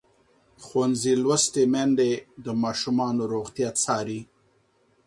ښوونځې 0.63 1.13
لوستې 1.23 1.63
میندې 1.73 2.11
د 2.45 2.47
ماشومانو 2.63 3.21
روغتیا 3.33 3.69
څاري. 3.83 4.21